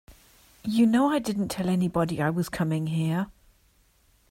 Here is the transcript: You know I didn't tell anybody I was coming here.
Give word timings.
You 0.63 0.87
know 0.87 1.11
I 1.11 1.19
didn't 1.19 1.49
tell 1.49 1.69
anybody 1.69 2.19
I 2.23 2.31
was 2.31 2.49
coming 2.49 2.87
here. 2.87 3.27